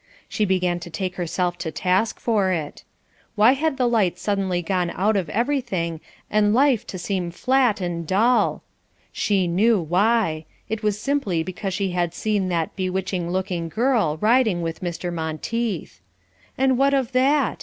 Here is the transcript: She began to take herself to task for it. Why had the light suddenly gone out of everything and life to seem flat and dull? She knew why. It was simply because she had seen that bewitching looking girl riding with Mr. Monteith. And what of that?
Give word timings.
She 0.27 0.45
began 0.45 0.79
to 0.79 0.89
take 0.89 1.17
herself 1.17 1.59
to 1.59 1.71
task 1.71 2.19
for 2.19 2.51
it. 2.51 2.83
Why 3.35 3.51
had 3.51 3.77
the 3.77 3.87
light 3.87 4.17
suddenly 4.17 4.63
gone 4.63 4.89
out 4.95 5.15
of 5.15 5.29
everything 5.29 6.01
and 6.27 6.55
life 6.55 6.87
to 6.87 6.97
seem 6.97 7.29
flat 7.29 7.79
and 7.81 8.07
dull? 8.07 8.63
She 9.11 9.45
knew 9.47 9.79
why. 9.79 10.45
It 10.67 10.81
was 10.81 10.99
simply 10.99 11.43
because 11.43 11.75
she 11.75 11.91
had 11.91 12.15
seen 12.15 12.49
that 12.49 12.75
bewitching 12.75 13.29
looking 13.29 13.69
girl 13.69 14.17
riding 14.19 14.63
with 14.63 14.79
Mr. 14.81 15.13
Monteith. 15.13 15.99
And 16.57 16.79
what 16.79 16.95
of 16.95 17.11
that? 17.11 17.59